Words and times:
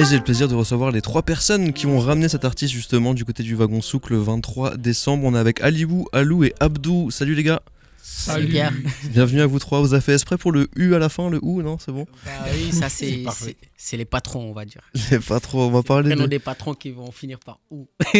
Et 0.00 0.04
j'ai 0.04 0.16
le 0.16 0.22
plaisir 0.22 0.46
de 0.46 0.54
recevoir 0.54 0.92
les 0.92 1.02
trois 1.02 1.22
personnes 1.22 1.72
qui 1.72 1.86
vont 1.86 1.98
ramener 1.98 2.28
cet 2.28 2.44
artiste 2.44 2.72
justement 2.72 3.14
du 3.14 3.24
côté 3.24 3.42
du 3.42 3.56
wagon 3.56 3.82
souk 3.82 4.10
le 4.10 4.18
23 4.18 4.76
décembre. 4.76 5.24
On 5.24 5.34
est 5.34 5.38
avec 5.38 5.60
Alibou, 5.60 6.06
Alou 6.12 6.44
et 6.44 6.54
Abdou. 6.60 7.10
Salut 7.10 7.34
les 7.34 7.42
gars. 7.42 7.62
Salut 8.10 8.48
Pierre. 8.48 8.72
Bienvenue 9.10 9.42
à 9.42 9.46
vous 9.46 9.58
trois. 9.58 9.80
Vous 9.80 9.92
avez 9.92 10.00
fait 10.00 10.14
exprès 10.14 10.38
pour 10.38 10.50
le 10.50 10.68
U 10.76 10.94
à 10.94 10.98
la 10.98 11.10
fin, 11.10 11.28
le 11.28 11.38
OU, 11.42 11.62
non 11.62 11.78
C'est 11.78 11.92
bon 11.92 12.06
Bah 12.24 12.30
oui, 12.52 12.72
ça 12.72 12.88
c'est 12.88 13.24
c'est 13.76 13.96
les 13.96 14.04
patrons, 14.04 14.50
on 14.50 14.52
va 14.52 14.64
dire. 14.64 14.80
Les 15.10 15.20
patrons, 15.20 15.66
on 15.66 15.70
va 15.70 15.82
parler 15.82 16.14
de... 16.14 16.26
des 16.26 16.40
patrons 16.40 16.74
qui 16.74 16.90
vont 16.90 17.12
finir 17.12 17.38
par 17.38 17.60
OU. 17.70 17.86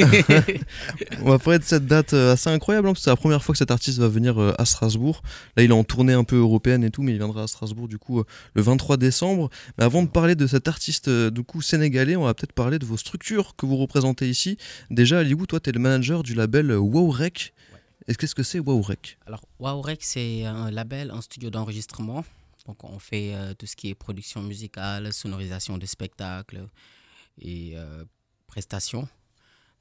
on 1.23 1.31
va 1.31 1.39
parler 1.39 1.59
de 1.59 1.65
cette 1.65 1.87
date 1.87 2.13
euh, 2.13 2.35
assez 2.35 2.49
incroyable, 2.49 2.87
hein, 2.87 2.93
parce 2.93 3.01
que 3.01 3.05
c'est 3.05 3.11
la 3.11 3.17
première 3.17 3.43
fois 3.43 3.55
que 3.55 3.59
cet 3.59 3.73
artiste 3.73 3.99
va 3.99 4.09
venir 4.09 4.41
euh, 4.41 4.55
à 4.57 4.65
Strasbourg. 4.65 5.21
Là, 5.57 5.65
il 5.65 5.71
est 5.71 5.75
en 5.75 5.85
tournée 5.85 6.13
un 6.13 6.23
peu 6.23 6.37
européenne 6.37 6.85
et 6.85 6.91
tout, 6.91 7.03
mais 7.03 7.13
il 7.13 7.19
viendra 7.19 7.43
à 7.43 7.47
Strasbourg 7.49 7.89
du 7.89 7.99
coup 7.99 8.21
euh, 8.21 8.25
le 8.55 8.63
23 8.63 8.99
décembre. 8.99 9.51
Mais 9.79 9.85
avant 9.85 10.03
de 10.03 10.09
parler 10.09 10.37
de 10.37 10.47
cet 10.47 10.69
artiste 10.69 11.11
du 11.11 11.43
coup 11.43 11.61
sénégalais, 11.61 12.15
on 12.15 12.25
va 12.25 12.35
peut-être 12.35 12.53
parler 12.53 12.79
de 12.79 12.87
vos 12.87 12.97
structures 12.97 13.57
que 13.57 13.67
vous 13.67 13.77
représentez 13.77 14.29
ici. 14.29 14.59
Déjà, 14.91 15.19
Alibou, 15.19 15.47
toi, 15.47 15.59
tu 15.59 15.71
es 15.71 15.73
le 15.73 15.81
manager 15.81 16.23
du 16.23 16.35
label 16.35 16.71
Wowrec. 18.09 18.19
Qu'est-ce 18.19 18.35
que 18.35 18.43
c'est 18.43 18.59
Wowrec 18.59 19.19
Alors, 19.27 19.45
Wowrec, 19.59 20.03
c'est 20.03 20.45
un 20.45 20.71
label, 20.71 21.11
un 21.11 21.21
studio 21.21 21.51
d'enregistrement. 21.51 22.25
Donc, 22.67 22.85
on 22.85 22.99
fait 22.99 23.35
euh, 23.35 23.55
tout 23.55 23.67
ce 23.67 23.77
qui 23.77 23.91
est 23.91 23.95
production 23.95 24.43
musicale, 24.43 25.13
sonorisation 25.13 25.79
de 25.79 25.87
spectacles 25.87 26.67
et 27.39 27.73
euh, 27.77 28.05
prestations. 28.47 29.09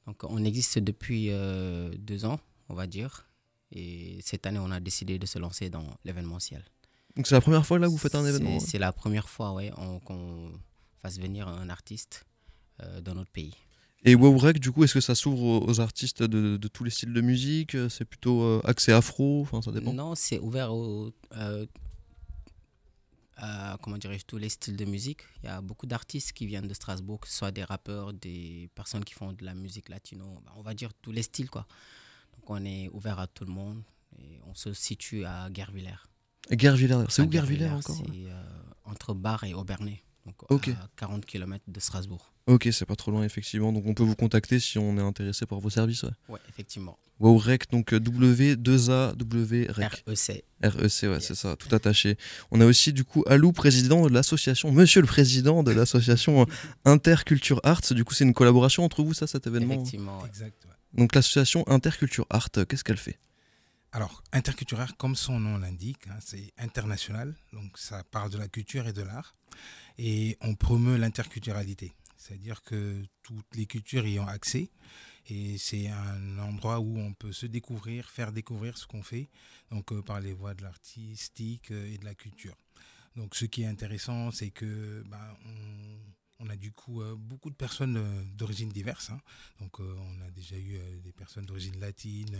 Donc, 0.06 0.24
on 0.24 0.44
existe 0.44 0.78
depuis 0.78 1.30
euh, 1.30 1.90
deux 1.98 2.24
ans, 2.24 2.40
on 2.68 2.74
va 2.74 2.86
dire. 2.86 3.26
Et 3.72 4.18
cette 4.22 4.46
année, 4.46 4.58
on 4.58 4.70
a 4.70 4.80
décidé 4.80 5.18
de 5.18 5.26
se 5.26 5.38
lancer 5.38 5.68
dans 5.70 5.86
l'événementiel. 6.04 6.64
Donc, 7.16 7.26
c'est 7.26 7.34
la 7.34 7.40
première 7.40 7.66
fois 7.66 7.78
là 7.78 7.86
que 7.86 7.92
vous 7.92 7.98
faites 7.98 8.14
un 8.14 8.24
événement 8.24 8.60
C'est 8.60 8.78
la 8.78 8.92
première 8.92 9.28
fois, 9.28 9.52
oui, 9.52 9.70
qu'on 10.04 10.52
fasse 11.02 11.18
venir 11.18 11.48
un 11.48 11.68
artiste 11.68 12.24
dans 13.02 13.14
notre 13.14 13.30
pays. 13.30 13.54
Et 14.04 14.14
Wowrec, 14.14 14.60
du 14.60 14.70
coup, 14.70 14.84
est-ce 14.84 14.94
que 14.94 15.00
ça 15.00 15.14
s'ouvre 15.14 15.66
aux 15.66 15.80
artistes 15.80 16.22
de, 16.22 16.56
tous 16.68 16.84
les 16.84 16.90
styles 16.90 17.12
de 17.12 17.20
musique? 17.20 17.76
C'est 17.88 18.04
plutôt 18.04 18.42
euh, 18.42 18.60
accès 18.64 18.92
afro? 18.92 19.42
Enfin, 19.42 19.60
ça 19.60 19.72
dépend. 19.72 19.92
Non, 19.92 20.14
c'est 20.14 20.38
ouvert 20.38 20.70
euh, 20.72 21.66
à 23.38 23.78
comment 23.82 23.98
dirais 23.98 24.18
tous 24.26 24.38
les 24.38 24.48
styles 24.48 24.76
de 24.76 24.84
musique. 24.84 25.22
Il 25.42 25.46
y 25.46 25.48
a 25.48 25.60
beaucoup 25.60 25.86
d'artistes 25.86 26.32
qui 26.32 26.46
viennent 26.46 26.66
de 26.66 26.74
Strasbourg, 26.74 27.20
que 27.20 27.28
ce 27.28 27.34
soit 27.34 27.50
des 27.50 27.64
rappeurs, 27.64 28.12
des 28.12 28.68
personnes 28.74 29.04
qui 29.04 29.14
font 29.14 29.32
de 29.32 29.44
la 29.44 29.54
musique 29.54 29.88
latino, 29.88 30.40
bah, 30.44 30.52
on 30.56 30.62
va 30.62 30.74
dire 30.74 30.92
tous 31.00 31.12
les 31.12 31.22
styles 31.22 31.50
quoi. 31.50 31.66
Donc 32.36 32.50
on 32.50 32.64
est 32.64 32.88
ouvert 32.92 33.18
à 33.18 33.26
tout 33.26 33.44
le 33.44 33.52
monde 33.52 33.82
et 34.18 34.40
on 34.46 34.54
se 34.54 34.72
situe 34.72 35.24
à 35.24 35.48
Guervillers. 35.50 36.08
Guervillers, 36.50 37.04
c'est 37.08 37.22
où 37.22 37.26
Guervillers 37.26 37.70
encore 37.70 37.96
C'est 37.96 38.30
euh, 38.30 38.42
entre 38.84 39.14
Bar 39.14 39.44
et 39.44 39.54
Aubernay, 39.54 40.02
donc 40.48 40.68
à 40.68 40.88
40 40.96 41.24
km 41.26 41.64
de 41.66 41.80
Strasbourg. 41.80 42.32
Ok, 42.46 42.68
c'est 42.72 42.86
pas 42.86 42.96
trop 42.96 43.10
loin, 43.10 43.24
effectivement. 43.24 43.72
Donc 43.72 43.84
on 43.86 43.94
peut 43.94 44.02
vous 44.02 44.14
contacter 44.14 44.58
si 44.58 44.78
on 44.78 44.96
est 44.96 45.02
intéressé 45.02 45.46
par 45.46 45.60
vos 45.60 45.70
services. 45.70 46.04
Ouais, 46.04 46.10
ouais 46.30 46.40
effectivement. 46.48 46.98
WowRec, 47.20 47.70
donc 47.70 47.92
euh, 47.92 47.98
W2A, 47.98 49.12
REC. 49.72 50.04
REC. 50.06 50.44
REC, 50.62 51.10
ouais, 51.10 51.20
c'est 51.20 51.34
ça, 51.34 51.56
tout 51.56 51.74
attaché. 51.74 52.16
On 52.50 52.60
a 52.60 52.66
aussi 52.66 52.92
du 52.92 53.04
coup 53.04 53.24
Alou, 53.26 53.52
président 53.52 54.06
de 54.06 54.14
l'association, 54.14 54.70
monsieur 54.70 55.00
le 55.00 55.06
président 55.06 55.62
de 55.62 55.72
l'association 55.72 56.46
Interculture 56.84 57.60
Arts. 57.64 57.92
Du 57.92 58.04
coup, 58.04 58.14
c'est 58.14 58.24
une 58.24 58.34
collaboration 58.34 58.84
entre 58.84 59.02
vous, 59.02 59.14
ça, 59.14 59.26
cet 59.26 59.46
événement 59.46 59.74
Effectivement. 59.74 60.24
Exact. 60.26 60.66
Donc 60.94 61.14
l'association 61.14 61.68
Interculture 61.68 62.26
Art, 62.30 62.50
qu'est-ce 62.50 62.84
qu'elle 62.84 62.96
fait? 62.96 63.18
Alors, 63.92 64.22
Interculture 64.32 64.80
Art, 64.80 64.96
comme 64.98 65.16
son 65.16 65.40
nom 65.40 65.56
l'indique, 65.56 66.06
hein, 66.08 66.18
c'est 66.20 66.52
international, 66.58 67.34
donc 67.54 67.78
ça 67.78 68.04
parle 68.04 68.30
de 68.30 68.36
la 68.36 68.48
culture 68.48 68.86
et 68.86 68.92
de 68.92 69.02
l'art, 69.02 69.34
et 69.96 70.36
on 70.42 70.54
promeut 70.54 70.98
l'interculturalité. 70.98 71.94
C'est-à-dire 72.18 72.62
que 72.62 73.02
toutes 73.22 73.54
les 73.54 73.64
cultures 73.64 74.06
y 74.06 74.18
ont 74.18 74.26
accès 74.26 74.70
et 75.28 75.58
c'est 75.58 75.88
un 75.88 76.38
endroit 76.38 76.80
où 76.80 76.98
on 76.98 77.12
peut 77.12 77.32
se 77.32 77.46
découvrir, 77.46 78.10
faire 78.10 78.32
découvrir 78.32 78.76
ce 78.76 78.86
qu'on 78.86 79.02
fait, 79.02 79.28
donc 79.70 79.92
euh, 79.92 80.02
par 80.02 80.20
les 80.20 80.32
voies 80.32 80.54
de 80.54 80.62
l'artistique 80.62 81.70
euh, 81.70 81.92
et 81.92 81.98
de 81.98 82.04
la 82.04 82.14
culture. 82.14 82.56
Donc 83.16 83.34
ce 83.34 83.44
qui 83.44 83.62
est 83.62 83.66
intéressant, 83.66 84.30
c'est 84.30 84.50
que 84.50 85.02
bah, 85.06 85.36
a 86.48 86.56
du 86.56 86.72
coup 86.72 87.02
euh, 87.02 87.14
beaucoup 87.16 87.50
de 87.50 87.54
personnes 87.54 88.00
d'origine 88.36 88.68
diverses. 88.68 89.10
Hein. 89.10 89.20
Donc 89.60 89.80
on 89.80 90.20
a 90.26 90.30
déjà 90.30 90.56
eu 90.56 90.78
des 91.02 91.12
personnes 91.12 91.46
d'origine 91.46 91.78
latine, 91.80 92.36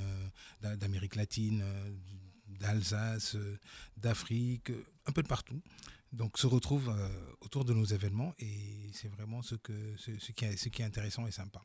d'Amérique 0.60 1.16
latine, 1.16 1.64
d'Alsace, 2.48 3.36
d'Afrique, 3.96 4.72
un 5.06 5.12
peu 5.12 5.22
de 5.22 5.28
partout 5.28 5.60
donc 6.12 6.38
se 6.38 6.46
retrouvent 6.46 6.90
euh, 6.90 7.08
autour 7.40 7.64
de 7.64 7.74
nos 7.74 7.84
événements 7.84 8.34
et 8.38 8.90
c'est 8.92 9.08
vraiment 9.08 9.42
ce, 9.42 9.54
que, 9.56 9.72
ce, 9.96 10.32
qui 10.32 10.44
est, 10.44 10.56
ce 10.56 10.68
qui 10.68 10.82
est 10.82 10.84
intéressant 10.84 11.26
et 11.26 11.30
sympa. 11.30 11.62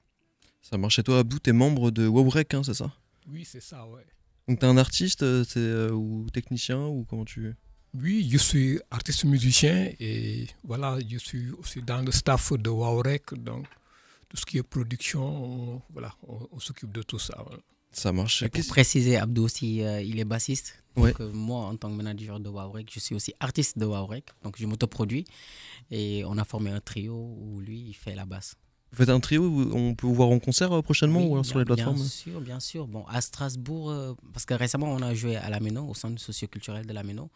Ça 0.61 0.77
marche. 0.77 0.99
Et 0.99 1.03
toi, 1.03 1.19
Abou, 1.19 1.39
tu 1.39 1.49
es 1.49 1.53
membre 1.53 1.91
de 1.91 2.07
Wowrec, 2.07 2.53
hein, 2.53 2.63
c'est 2.63 2.73
ça? 2.73 2.93
Oui, 3.27 3.45
c'est 3.45 3.61
ça, 3.61 3.87
ouais. 3.87 4.05
Donc 4.47 4.59
tu 4.59 4.65
es 4.65 4.69
un 4.69 4.77
artiste 4.77 5.23
euh, 5.23 5.45
euh, 5.57 5.91
ou 5.91 6.29
technicien 6.31 6.85
ou 6.85 7.05
comment 7.05 7.25
tu... 7.25 7.53
Oui, 7.95 8.27
je 8.31 8.37
suis 8.37 8.79
artiste 8.89 9.25
musicien 9.25 9.89
et 9.99 10.47
voilà, 10.63 10.97
je 11.07 11.17
suis 11.17 11.51
aussi 11.51 11.81
dans 11.81 12.01
le 12.01 12.11
staff 12.11 12.53
de 12.53 12.69
Wowrec, 12.69 13.33
donc 13.35 13.65
tout 14.29 14.37
ce 14.37 14.45
qui 14.45 14.57
est 14.57 14.63
production, 14.63 15.81
voilà, 15.91 16.13
on, 16.27 16.59
s'occupe 16.59 16.91
de 16.91 17.03
tout 17.03 17.19
ça. 17.19 17.45
Ça 17.91 18.11
marche. 18.11 18.47
pour 18.47 18.65
préciser, 18.67 19.17
Abdou 19.17 19.43
aussi, 19.43 19.77
il 19.77 20.19
est 20.19 20.25
bassiste. 20.25 20.83
Donc, 20.95 21.19
euh, 21.19 21.31
moi, 21.33 21.65
en 21.65 21.75
tant 21.75 21.89
que 21.89 21.95
manager 21.95 22.39
de 22.39 22.49
Wowrek, 22.49 22.89
je 22.93 22.99
suis 22.99 23.15
aussi 23.15 23.33
artiste 23.39 23.77
de 23.77 23.85
Wowrek. 23.85 24.25
Donc, 24.43 24.55
je 24.59 24.65
m'autoproduis. 24.65 25.25
Et 25.91 26.23
on 26.25 26.37
a 26.37 26.45
formé 26.45 26.69
un 26.69 26.79
trio 26.79 27.15
où 27.15 27.59
lui, 27.59 27.79
il 27.87 27.93
fait 27.93 28.15
la 28.15 28.25
basse. 28.25 28.55
Vous 28.91 28.97
faites 28.97 29.09
un 29.09 29.19
trio 29.19 29.43
On 29.73 29.95
peut 29.95 30.05
vous 30.05 30.13
voir 30.13 30.29
en 30.29 30.39
concert 30.39 30.71
euh, 30.71 30.81
prochainement 30.81 31.25
ou 31.25 31.43
sur 31.43 31.57
les 31.57 31.65
plateformes 31.65 31.95
Bien 31.95 32.05
sûr, 32.05 32.41
bien 32.41 32.59
sûr. 32.59 32.87
Bon, 32.87 33.05
à 33.07 33.21
Strasbourg, 33.21 33.89
euh, 33.89 34.13
parce 34.33 34.45
que 34.45 34.53
récemment, 34.53 34.87
on 34.91 35.01
a 35.01 35.13
joué 35.13 35.35
à 35.35 35.49
la 35.49 35.59
Méno, 35.59 35.87
au 35.87 35.95
centre 35.95 36.21
socioculturel 36.21 36.85
de 36.85 36.93
la 36.93 37.03
Méno 37.03 37.29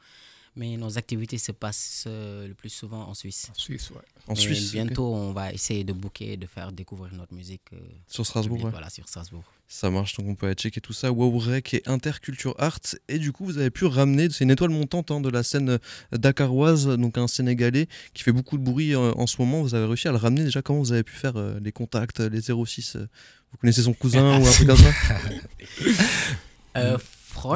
mais 0.58 0.76
nos 0.76 0.98
activités 0.98 1.38
se 1.38 1.52
passent 1.52 2.06
euh, 2.08 2.48
le 2.48 2.54
plus 2.56 2.70
souvent 2.70 3.08
en 3.08 3.14
Suisse. 3.14 3.50
En 3.52 3.60
Suisse, 3.60 3.92
ouais. 3.92 4.02
En 4.28 4.36
Suisse. 4.36 4.72
Bientôt, 4.72 5.14
on 5.14 5.32
va 5.32 5.54
essayer 5.54 5.84
de 5.84 5.94
booker, 5.94 6.36
de 6.36 6.48
faire 6.48 6.72
découvrir 6.72 7.14
notre 7.14 7.34
musique. 7.34 7.62
Euh, 7.74 7.78
sur 8.08 8.26
Strasbourg, 8.26 8.64
ouais. 8.64 8.72
Voilà, 8.72 8.90
sur 8.90 9.08
Strasbourg. 9.08 9.44
Ça 9.68 9.92
marche, 9.92 10.18
donc 10.18 10.28
on 10.28 10.36
peut 10.36 10.48
aller 10.48 10.56
checker 10.56 10.82
tout 10.82 10.94
ça. 10.94 11.12
Wowrec 11.12 11.76
et 11.76 11.84
Interculture 11.86 12.56
Art. 12.58 12.80
Et 13.08 13.20
du 13.20 13.32
coup, 13.32 13.46
vous 13.46 13.60
avez 13.60 13.70
pu 13.70 13.86
ramener, 13.86 14.30
c'est 14.32 14.46
une 14.46 14.52
étoile 14.52 14.72
montante 14.72 15.12
hein, 15.12 15.22
de 15.22 15.30
la 15.30 15.44
scène 15.44 15.70
euh, 15.70 16.18
dakaroise, 16.18 16.88
donc 16.88 17.18
un 17.18 17.28
Sénégalais 17.28 17.88
qui 18.14 18.24
fait 18.24 18.32
beaucoup 18.32 18.58
de 18.58 18.64
bruit 18.64 18.96
en 18.96 19.28
ce 19.28 19.40
moment. 19.40 19.62
Vous 19.62 19.76
avez 19.76 19.86
réussi 19.86 20.08
à 20.08 20.12
le 20.12 20.18
ramener 20.18 20.44
déjà. 20.44 20.64
Comment 20.64 20.80
vous 20.80 20.92
avez 20.92 21.04
pu 21.04 21.14
faire 21.14 21.36
les 21.62 21.72
contacts, 21.72 22.20
les 22.20 22.42
06 22.42 22.98
Vous 22.98 23.58
connaissez 23.60 23.84
son 23.84 23.94
cousin 23.94 24.40
ou 24.42 24.46
un 24.46 24.52
truc 24.52 24.68
comme 24.68 24.78
ça? 24.78 24.92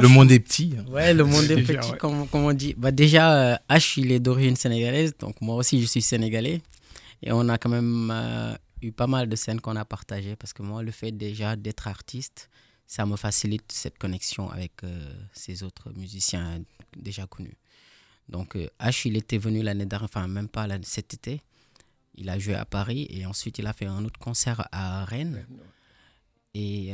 Le 0.01 0.07
monde 0.07 0.31
est 0.31 0.39
petit. 0.39 0.75
Ouais, 0.87 1.13
le 1.13 1.23
monde 1.23 1.49
est 1.49 1.63
petit, 1.63 1.91
comme, 1.97 2.27
on 2.33 2.53
dit. 2.53 2.73
Bah, 2.77 2.91
déjà, 2.91 3.53
euh, 3.53 3.57
H, 3.69 3.99
il 3.99 4.11
est 4.11 4.19
d'origine 4.19 4.55
sénégalaise, 4.55 5.15
donc 5.17 5.41
moi 5.41 5.55
aussi, 5.55 5.81
je 5.81 5.85
suis 5.85 6.01
sénégalais. 6.01 6.61
Et 7.23 7.31
on 7.31 7.47
a 7.49 7.57
quand 7.57 7.69
même 7.69 8.09
euh, 8.11 8.55
eu 8.81 8.91
pas 8.91 9.07
mal 9.07 9.29
de 9.29 9.35
scènes 9.35 9.61
qu'on 9.61 9.75
a 9.75 9.85
partagées, 9.85 10.35
parce 10.35 10.53
que 10.53 10.63
moi, 10.63 10.83
le 10.83 10.91
fait 10.91 11.11
déjà 11.11 11.55
d'être 11.55 11.87
artiste, 11.87 12.49
ça 12.87 13.05
me 13.05 13.15
facilite 13.15 13.71
cette 13.71 13.97
connexion 13.97 14.49
avec 14.49 14.83
euh, 14.83 15.13
ces 15.33 15.63
autres 15.63 15.91
musiciens 15.95 16.61
déjà 16.97 17.25
connus. 17.27 17.57
Donc, 18.29 18.55
H, 18.79 19.07
il 19.07 19.17
était 19.17 19.37
venu 19.37 19.61
l'année 19.61 19.85
dernière, 19.85 20.05
enfin, 20.05 20.27
même 20.27 20.47
pas 20.47 20.67
cet 20.83 21.13
été. 21.13 21.41
Il 22.15 22.29
a 22.29 22.39
joué 22.39 22.55
à 22.55 22.65
Paris 22.65 23.07
et 23.09 23.25
ensuite 23.25 23.57
il 23.57 23.67
a 23.67 23.73
fait 23.73 23.85
un 23.85 24.03
autre 24.05 24.19
concert 24.19 24.67
à 24.71 25.05
Rennes. 25.05 25.45
Et 26.53 26.93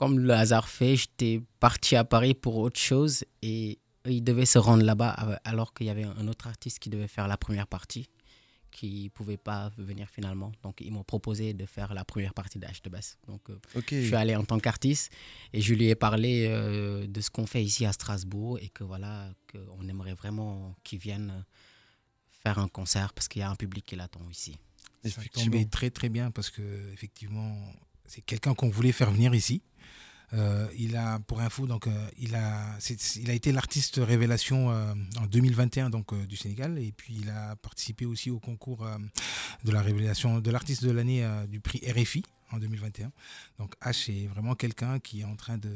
comme 0.00 0.18
le 0.18 0.32
hasard 0.32 0.66
fait, 0.66 0.96
j'étais 0.96 1.42
parti 1.58 1.94
à 1.94 2.04
Paris 2.04 2.32
pour 2.32 2.56
autre 2.56 2.80
chose 2.80 3.22
et 3.42 3.78
ils 4.06 4.24
devaient 4.24 4.46
se 4.46 4.58
rendre 4.58 4.82
là-bas 4.82 5.10
alors 5.44 5.74
qu'il 5.74 5.88
y 5.88 5.90
avait 5.90 6.04
un 6.04 6.26
autre 6.26 6.46
artiste 6.46 6.78
qui 6.78 6.88
devait 6.88 7.06
faire 7.06 7.28
la 7.28 7.36
première 7.36 7.66
partie 7.66 8.08
qui 8.70 9.04
ne 9.04 9.08
pouvait 9.10 9.36
pas 9.36 9.70
venir 9.76 10.08
finalement. 10.08 10.52
Donc 10.62 10.80
ils 10.80 10.90
m'ont 10.90 11.04
proposé 11.04 11.52
de 11.52 11.66
faire 11.66 11.92
la 11.92 12.06
première 12.06 12.32
partie 12.32 12.58
d'H 12.58 12.80
de 12.82 12.88
basse. 12.88 13.18
Donc 13.26 13.50
euh, 13.50 13.60
je 13.74 14.06
suis 14.06 14.14
allé 14.14 14.34
en 14.36 14.44
tant 14.44 14.58
qu'artiste 14.58 15.12
et 15.52 15.60
je 15.60 15.74
lui 15.74 15.88
ai 15.88 15.94
parlé 15.94 16.46
euh, 16.48 17.06
de 17.06 17.20
ce 17.20 17.28
qu'on 17.28 17.44
fait 17.44 17.62
ici 17.62 17.84
à 17.84 17.92
Strasbourg 17.92 18.58
et 18.58 18.70
que 18.70 18.84
voilà, 18.84 19.28
qu'on 19.52 19.86
aimerait 19.86 20.14
vraiment 20.14 20.74
qu'ils 20.82 21.00
viennent 21.00 21.44
faire 22.30 22.58
un 22.58 22.68
concert 22.68 23.12
parce 23.12 23.28
qu'il 23.28 23.40
y 23.40 23.42
a 23.42 23.50
un 23.50 23.56
public 23.56 23.84
qui 23.84 23.96
l'attend 23.96 24.26
ici. 24.30 24.56
Ça 25.04 25.20
tombait 25.30 25.66
très 25.66 25.90
très 25.90 26.08
bien 26.08 26.30
parce 26.30 26.48
que 26.48 26.90
effectivement 26.94 27.54
c'est 28.10 28.22
quelqu'un 28.22 28.54
qu'on 28.54 28.68
voulait 28.68 28.90
faire 28.90 29.12
venir 29.12 29.32
ici. 29.36 29.62
Euh, 30.32 30.66
il 30.76 30.96
a, 30.96 31.20
pour 31.20 31.40
info, 31.40 31.66
donc, 31.66 31.86
euh, 31.86 32.08
il, 32.18 32.34
a, 32.34 32.76
été 33.32 33.52
l'artiste 33.52 34.00
révélation 34.02 34.70
euh, 34.70 34.94
en 35.16 35.26
2021 35.26 35.90
donc, 35.90 36.12
du 36.26 36.36
Sénégal. 36.36 36.76
Et 36.78 36.90
puis, 36.90 37.16
il 37.20 37.30
a 37.30 37.54
participé 37.54 38.06
aussi 38.06 38.30
au 38.30 38.40
concours 38.40 38.84
de 39.64 39.70
la 39.70 39.80
révélation 39.80 40.40
de 40.40 40.50
l'artiste 40.50 40.84
de 40.84 40.90
l'année 40.90 41.24
du 41.48 41.60
prix 41.60 41.80
RFI 41.88 42.24
en 42.52 42.58
2021. 42.58 43.10
Donc 43.58 43.74
H 43.82 44.10
est 44.10 44.26
vraiment 44.26 44.54
quelqu'un 44.54 44.98
qui 44.98 45.20
est 45.20 45.24
en 45.24 45.36
train 45.36 45.58
de, 45.58 45.70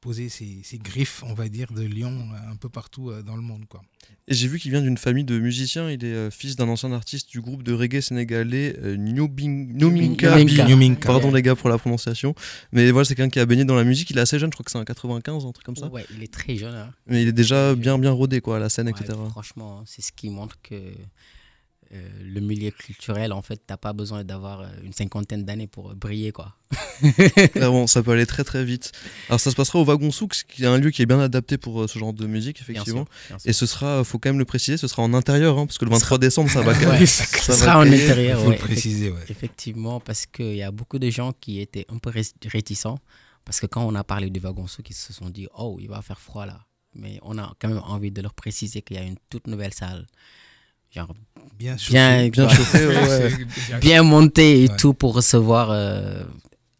poser 0.00 0.28
ses, 0.28 0.62
griffes, 0.78 1.22
on 1.24 1.34
va 1.34 1.48
dire, 1.48 1.72
de 1.72 1.82
lion 1.82 2.28
un 2.50 2.56
peu 2.56 2.68
partout 2.68 3.12
dans 3.22 3.36
le 3.36 3.42
monde. 3.42 3.64
Quoi. 3.68 3.82
Et 4.28 4.34
j'ai 4.34 4.48
vu 4.48 4.58
qu'il 4.58 4.70
vient 4.70 4.82
d'une 4.82 4.98
famille 4.98 5.24
de 5.24 5.38
musiciens. 5.38 5.90
Il 5.90 6.04
est 6.04 6.30
fils 6.30 6.56
d'un 6.56 6.68
ancien 6.68 6.92
artiste 6.92 7.30
du 7.30 7.40
groupe 7.40 7.62
de 7.62 7.72
reggae 7.72 8.00
sénégalais 8.00 8.76
Nominka. 8.96 10.36
Pardon 11.00 11.30
les 11.32 11.42
gars 11.42 11.54
pour 11.54 11.68
la 11.68 11.78
prononciation. 11.78 12.34
Mais 12.72 12.90
voilà, 12.90 13.04
c'est 13.04 13.14
quelqu'un 13.14 13.30
qui 13.30 13.40
a 13.40 13.46
baigné 13.46 13.64
dans 13.64 13.74
la 13.74 13.84
musique. 13.84 14.10
Il 14.10 14.18
est 14.18 14.22
assez 14.22 14.38
jeune, 14.38 14.50
je 14.50 14.56
crois 14.56 14.64
que 14.64 14.70
c'est 14.70 14.78
un 14.78 14.84
95, 14.84 15.44
un 15.44 15.52
truc 15.52 15.64
comme 15.64 15.76
ça. 15.76 15.88
Ouais, 15.88 16.06
il 16.14 16.22
est 16.22 16.32
très 16.32 16.56
jeune. 16.56 16.74
Hein. 16.74 16.92
Mais 17.06 17.22
il 17.22 17.28
est 17.28 17.32
déjà 17.32 17.74
bien 17.74 17.98
bien 17.98 18.10
rodé 18.10 18.40
quoi, 18.40 18.56
à 18.56 18.60
la 18.60 18.68
scène, 18.68 18.88
etc. 18.88 19.12
Franchement, 19.30 19.82
c'est 19.86 20.02
ce 20.02 20.12
qui 20.12 20.30
montre 20.30 20.56
que 20.62 20.76
euh, 21.96 22.08
le 22.22 22.40
milieu 22.40 22.70
culturel, 22.70 23.32
en 23.32 23.42
fait, 23.42 23.60
t'as 23.66 23.76
pas 23.76 23.92
besoin 23.92 24.24
d'avoir 24.24 24.60
euh, 24.60 24.66
une 24.84 24.92
cinquantaine 24.92 25.44
d'années 25.44 25.66
pour 25.66 25.94
briller, 25.94 26.32
quoi. 26.32 26.54
Clairement, 27.52 27.86
ça 27.86 28.02
peut 28.02 28.12
aller 28.12 28.26
très 28.26 28.44
très 28.44 28.64
vite. 28.64 28.92
Alors 29.28 29.40
ça 29.40 29.50
se 29.50 29.56
passera 29.56 29.78
au 29.78 29.84
Wagon 29.84 30.10
Souk, 30.10 30.44
qui 30.48 30.64
est 30.64 30.66
un 30.66 30.78
lieu 30.78 30.90
qui 30.90 31.02
est 31.02 31.06
bien 31.06 31.20
adapté 31.20 31.58
pour 31.58 31.82
euh, 31.82 31.88
ce 31.88 31.98
genre 31.98 32.12
de 32.12 32.26
musique, 32.26 32.60
effectivement. 32.60 33.06
Et 33.44 33.52
ce 33.52 33.66
sera, 33.66 34.04
faut 34.04 34.18
quand 34.18 34.28
même 34.28 34.38
le 34.38 34.44
préciser, 34.44 34.76
ce 34.76 34.88
sera 34.88 35.02
en 35.02 35.14
intérieur, 35.14 35.58
hein, 35.58 35.66
parce 35.66 35.78
que 35.78 35.84
le 35.84 35.90
23 35.92 36.18
décembre, 36.18 36.50
ça 36.50 36.62
va 36.62 36.74
quand 36.78 36.92
même. 36.92 37.06
ça, 37.06 37.54
sera 37.54 37.78
en 37.78 37.86
intérieur, 37.86 38.40
faut 38.40 38.50
le 38.50 38.56
préciser, 38.56 39.12
Effectivement, 39.28 40.00
parce 40.00 40.26
qu'il 40.26 40.56
y 40.56 40.62
a 40.62 40.70
beaucoup 40.70 40.98
de 40.98 41.08
gens 41.10 41.32
qui 41.40 41.60
étaient 41.60 41.86
un 41.88 41.98
peu 41.98 42.12
réticents, 42.44 42.98
parce 43.44 43.60
que 43.60 43.66
quand 43.66 43.84
on 43.86 43.94
a 43.94 44.04
parlé 44.04 44.30
du 44.30 44.40
Wagon 44.40 44.66
Souk, 44.66 44.90
ils 44.90 44.94
se 44.94 45.12
sont 45.12 45.30
dit, 45.30 45.46
oh, 45.56 45.78
il 45.80 45.88
va 45.88 46.02
faire 46.02 46.20
froid 46.20 46.46
là. 46.46 46.60
Mais 46.94 47.18
on 47.22 47.36
a 47.38 47.54
quand 47.60 47.68
même 47.68 47.82
envie 47.84 48.10
de 48.10 48.22
leur 48.22 48.32
préciser 48.32 48.80
qu'il 48.80 48.96
y 48.96 49.00
a 49.00 49.02
une 49.02 49.16
toute 49.28 49.46
nouvelle 49.46 49.74
salle 49.74 50.06
bien 50.92 51.08
bien, 51.58 51.76
bien, 53.80 54.02
monté 54.02 54.64
et 54.64 54.68
tout 54.68 54.94
pour 54.94 55.14
recevoir 55.14 55.70
euh, 55.70 56.22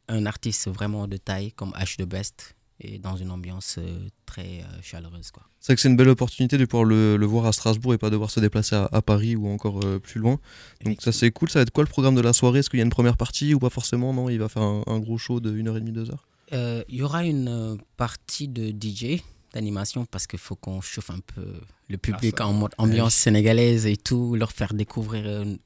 un 0.09 0.27
artiste 0.27 0.69
vraiment 0.69 1.07
de 1.07 1.17
taille 1.17 1.53
comme 1.53 1.71
H 1.71 1.99
de 1.99 2.05
Best 2.05 2.55
et 2.79 2.99
dans 2.99 3.17
une 3.17 3.31
ambiance 3.31 3.77
euh, 3.79 4.09
très 4.27 4.61
euh, 4.61 4.83
chaleureuse 4.83 5.31
quoi. 5.31 5.45
C'est 5.61 5.75
que 5.75 5.81
c'est 5.81 5.89
une 5.89 5.97
belle 5.97 6.11
opportunité 6.11 6.59
de 6.59 6.65
pouvoir 6.67 6.85
le, 6.85 7.25
voir 7.25 7.47
à 7.47 7.53
Strasbourg 7.53 7.95
et 7.95 7.99
pas 7.99 8.11
devoir 8.11 8.31
se 8.31 8.39
déplacer 8.39 8.77
à, 8.77 9.03
Paris 9.03 9.35
ou 9.35 9.49
encore 9.49 9.81
plus 10.01 10.21
loin. 10.21 10.39
Donc 10.85 11.03
ça 11.03 11.11
c'est 11.11 11.31
cool. 11.33 11.51
Ça 11.51 11.59
va 11.59 11.63
être 11.65 11.71
quoi 11.71 11.83
le 11.83 11.89
programme 11.89 12.15
de 12.15 12.21
la 12.21 12.33
soirée? 12.33 12.61
Est-ce 12.61 12.71
qu'il 12.71 12.79
y 12.79 12.83
a 12.83 12.85
une 12.85 12.91
première 12.91 13.17
partie 13.17 13.53
ou 13.53 13.59
pas 13.59 13.71
forcément? 13.71 14.13
Non, 14.13 14.29
il 14.29 14.39
va 14.39 14.49
faire 14.49 14.63
un, 14.63 14.99
gros 15.01 15.19
show 15.19 15.41
de 15.41 15.51
1h30, 15.51 16.07
2h 16.53 16.85
Il 16.89 16.95
y 16.95 17.03
aura 17.03 17.25
une 17.25 17.79
partie 17.97 18.47
de 18.47 18.69
DJ 18.69 19.23
d'animation 19.53 20.05
parce 20.07 20.27
qu'il 20.27 20.39
faut 20.39 20.57
qu'on 20.57 20.81
chauffe 20.81 21.11
un 21.11 21.21
peu 21.21 21.61
le 21.89 21.99
public 21.99 22.41
en 22.41 22.53
mode 22.53 22.75
ambiance 22.79 23.15
sénégalaise 23.15 23.87
et 23.87 23.97
tout, 23.97 24.35
leur 24.35 24.53
faire 24.53 24.75
découvrir 24.75 25.25
euh, 25.27 25.57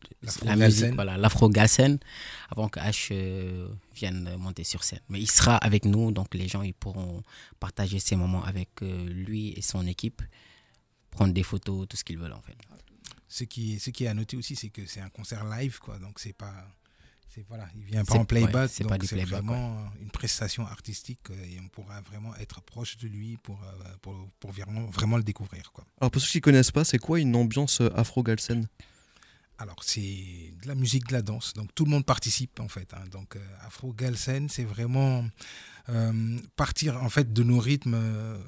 la 0.44 0.56
musique, 0.56 0.94
voilà, 0.94 1.16
l'afro-galsen, 1.16 1.98
avant 2.50 2.68
que 2.68 2.78
H 2.80 3.08
euh, 3.12 3.68
vienne 3.94 4.36
monter 4.38 4.64
sur 4.64 4.84
scène. 4.84 5.00
Mais 5.08 5.20
il 5.20 5.30
sera 5.30 5.56
avec 5.56 5.84
nous, 5.84 6.12
donc 6.12 6.34
les 6.34 6.48
gens 6.48 6.62
ils 6.62 6.74
pourront 6.74 7.22
partager 7.58 7.98
ces 7.98 8.16
moments 8.16 8.44
avec 8.44 8.68
euh, 8.82 9.06
lui 9.08 9.52
et 9.56 9.62
son 9.62 9.86
équipe, 9.86 10.22
prendre 11.10 11.32
des 11.32 11.42
photos, 11.42 11.88
tout 11.88 11.96
ce 11.96 12.04
qu'ils 12.04 12.18
veulent 12.18 12.32
en 12.32 12.42
fait. 12.42 12.56
Ce 13.28 13.44
qui, 13.44 13.78
ce 13.78 13.90
qui 13.90 14.04
est 14.04 14.08
à 14.08 14.14
noter 14.14 14.36
aussi, 14.36 14.56
c'est 14.56 14.70
que 14.70 14.84
c'est 14.86 15.00
un 15.00 15.08
concert 15.08 15.44
live, 15.44 15.78
quoi, 15.78 15.98
donc 15.98 16.18
c'est 16.18 16.32
pas 16.32 16.66
voilà, 17.48 17.68
il 17.76 17.84
vient 17.84 18.04
pas 18.04 18.14
en 18.14 18.24
playback, 18.24 18.70
c'est 18.70 18.84
c'est 19.06 19.24
vraiment 19.24 19.90
une 20.00 20.10
prestation 20.10 20.66
artistique 20.66 21.30
euh, 21.30 21.44
et 21.44 21.60
on 21.60 21.68
pourra 21.68 22.00
vraiment 22.00 22.34
être 22.36 22.60
proche 22.60 22.96
de 22.98 23.08
lui 23.08 23.36
pour, 23.36 23.62
euh, 23.62 23.96
pour, 24.02 24.30
pour 24.40 24.50
vraiment, 24.50 24.86
vraiment, 24.86 25.16
le 25.16 25.22
découvrir. 25.22 25.72
Quoi. 25.72 25.84
Alors 26.00 26.10
pour 26.10 26.20
ceux 26.20 26.28
qui 26.28 26.38
ne 26.38 26.42
connaissent 26.42 26.72
pas, 26.72 26.84
c'est 26.84 26.98
quoi 26.98 27.20
une 27.20 27.36
ambiance 27.36 27.80
euh, 27.80 27.90
afro-galsen? 27.94 28.66
Alors, 29.58 29.84
c'est 29.84 30.00
de 30.00 30.66
la 30.66 30.74
musique, 30.74 31.08
de 31.08 31.12
la 31.12 31.20
danse. 31.20 31.52
Donc, 31.52 31.74
tout 31.74 31.84
le 31.84 31.90
monde 31.90 32.06
participe, 32.06 32.60
en 32.60 32.68
fait. 32.68 32.94
Hein. 32.94 33.04
Donc, 33.10 33.36
Afro-Galsen, 33.66 34.48
c'est 34.48 34.64
vraiment 34.64 35.26
partir, 36.56 36.96
en 37.02 37.10
fait, 37.10 37.30
de 37.34 37.42
nos 37.42 37.58
rythmes, 37.58 38.00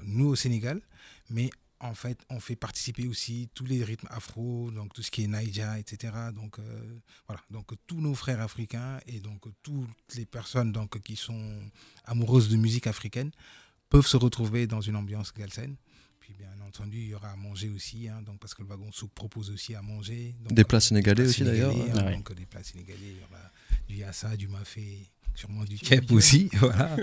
nous, 0.05 0.29
au 0.29 0.37
Sénégal, 0.37 0.81
mais 1.29 1.51
en 1.83 1.95
fait, 1.95 2.19
on 2.31 2.39
fait 2.39 2.55
participer 2.55 3.09
aussi 3.09 3.49
tous 3.55 3.65
les 3.65 3.83
rythmes 3.83 4.07
afro, 4.11 4.71
donc 4.71 4.93
tout 4.93 5.03
ce 5.03 5.11
qui 5.11 5.25
est 5.25 5.27
Naija, 5.27 5.79
etc. 5.79 6.13
Donc 6.35 6.59
euh, 6.59 6.63
voilà, 7.27 7.43
donc 7.51 7.73
tous 7.87 8.01
nos 8.01 8.15
frères 8.15 8.41
africains 8.41 9.01
et 9.07 9.19
donc 9.19 9.43
toutes 9.63 9.89
les 10.15 10.25
personnes 10.25 10.71
donc 10.73 11.01
qui 11.03 11.17
sont 11.17 11.59
amoureuses 12.05 12.49
de 12.49 12.57
musique 12.57 12.87
africaine 12.87 13.33
peuvent 13.89 14.07
se 14.07 14.17
retrouver 14.17 14.67
dans 14.69 14.81
une 14.81 14.95
ambiance 14.97 15.35
galsen. 15.35 15.75
Puis 16.21 16.35
bien 16.35 16.55
entendu, 16.65 16.99
il 16.99 17.09
y 17.09 17.15
aura 17.15 17.31
à 17.31 17.37
manger 17.37 17.69
aussi, 17.69 18.09
hein, 18.09 18.23
donc 18.23 18.39
parce 18.39 18.55
que 18.55 18.63
le 18.63 18.69
wagon 18.69 18.93
souk 18.93 19.11
propose 19.11 19.51
aussi 19.51 19.75
à 19.75 19.83
manger. 19.83 20.37
des 20.51 20.63
plats 20.63 20.81
sénégalais 20.81 21.27
aussi 21.27 21.43
d'ailleurs. 21.43 21.75
Hein, 21.97 22.13
donc 22.13 22.33
des 22.33 22.47
plats 22.47 22.63
sénégalais, 22.63 22.99
il 23.03 23.17
y 23.17 23.25
aura 23.25 23.51
du 23.89 23.97
yassa, 23.97 24.37
du 24.37 24.47
mafé, 24.47 25.11
sûrement 25.35 25.65
du 25.65 25.79
kep 25.79 26.13
aussi, 26.13 26.49
voilà. 26.61 26.97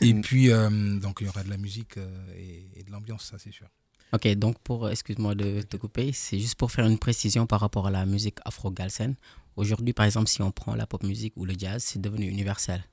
et 0.00 0.14
puis 0.14 0.52
euh, 0.52 1.00
donc 1.00 1.18
il 1.20 1.26
y 1.26 1.28
aura 1.28 1.42
de 1.42 1.50
la 1.50 1.56
musique 1.56 1.96
euh, 1.96 2.34
et, 2.36 2.68
et 2.76 2.84
de 2.84 2.92
l'ambiance, 2.92 3.24
ça 3.24 3.38
c'est 3.40 3.50
sûr. 3.52 3.66
Ok, 4.14 4.28
donc 4.36 4.60
pour, 4.60 4.88
excuse-moi 4.88 5.34
de 5.34 5.62
te 5.62 5.76
couper, 5.76 6.12
c'est 6.12 6.38
juste 6.38 6.54
pour 6.54 6.70
faire 6.70 6.86
une 6.86 7.00
précision 7.00 7.48
par 7.48 7.58
rapport 7.58 7.88
à 7.88 7.90
la 7.90 8.06
musique 8.06 8.38
afro-galsen. 8.44 9.16
Aujourd'hui, 9.56 9.92
par 9.92 10.06
exemple, 10.06 10.28
si 10.28 10.40
on 10.40 10.52
prend 10.52 10.76
la 10.76 10.86
pop 10.86 11.02
musique 11.02 11.32
ou 11.36 11.44
le 11.44 11.54
jazz, 11.58 11.82
c'est 11.82 12.00
devenu 12.00 12.28
universel. 12.28 12.84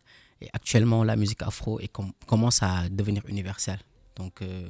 Et 0.41 0.49
actuellement, 0.51 1.03
la 1.03 1.15
musique 1.15 1.43
afro 1.43 1.79
commence 2.25 2.63
à 2.63 2.89
devenir 2.89 3.21
universelle. 3.27 3.77
Donc, 4.15 4.41
euh, 4.41 4.67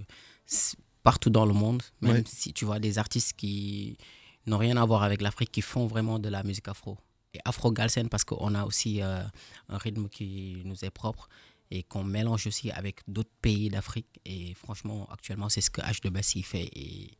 partout 1.03 1.29
dans 1.29 1.45
le 1.45 1.53
monde, 1.53 1.83
même 2.01 2.25
si 2.25 2.51
tu 2.51 2.65
vois 2.65 2.79
des 2.79 2.97
artistes 2.97 3.31
qui 3.37 3.97
n'ont 4.45 4.57
rien 4.57 4.75
à 4.75 4.83
voir 4.83 5.03
avec 5.03 5.21
l'Afrique, 5.21 5.53
qui 5.53 5.61
font 5.61 5.87
vraiment 5.87 6.19
de 6.19 6.27
la 6.27 6.43
musique 6.43 6.67
afro. 6.67 6.97
Et 7.33 7.39
afro-galsen 7.45 8.09
parce 8.09 8.25
qu'on 8.25 8.55
a 8.55 8.65
aussi 8.65 9.01
euh, 9.01 9.23
un 9.69 9.77
rythme 9.77 10.09
qui 10.09 10.61
nous 10.65 10.83
est 10.83 10.89
propre 10.89 11.29
et 11.71 11.83
qu'on 11.83 12.03
mélange 12.03 12.47
aussi 12.47 12.69
avec 12.71 12.99
d'autres 13.07 13.31
pays 13.41 13.69
d'Afrique. 13.69 14.19
Et 14.25 14.53
franchement, 14.55 15.07
actuellement, 15.11 15.49
c'est 15.49 15.61
ce 15.61 15.69
que 15.69 15.81
H 15.81 16.03
de 16.03 16.09
Bassi 16.09 16.43
fait 16.43 16.69
et 16.73 17.17